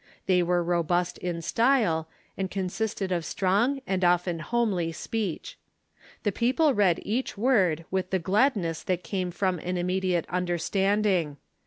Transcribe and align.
They 0.25 0.41
were 0.41 0.63
robust 0.63 1.19
in 1.19 1.43
style, 1.43 2.09
and 2.35 2.49
con 2.49 2.69
sisted 2.69 3.15
of 3.15 3.23
strong 3.23 3.81
and 3.85 4.03
often 4.03 4.39
homely 4.39 4.91
speech. 4.91 5.59
The 6.23 6.31
people 6.31 6.73
read 6.73 6.97
each 7.03 7.37
word 7.37 7.85
with 7.91 8.09
the 8.09 8.17
gladness 8.17 8.81
that 8.81 9.03
came 9.03 9.29
from 9.29 9.59
an 9.59 9.77
immediate 9.77 10.25
understanding. 10.27 11.37